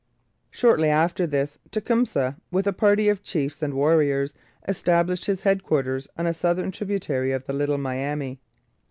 Shortly 0.49 0.89
after 0.89 1.27
this, 1.27 1.59
Tecumseh, 1.69 2.35
with 2.49 2.65
a 2.65 2.73
party 2.73 3.07
of 3.07 3.21
chiefs 3.21 3.61
and 3.61 3.75
warriors, 3.75 4.33
established 4.67 5.25
his 5.25 5.43
headquarters 5.43 6.07
on 6.17 6.25
a 6.25 6.33
southern 6.33 6.71
tributary 6.71 7.31
of 7.33 7.45
the 7.45 7.53
Little 7.53 7.77
Miami. 7.77 8.39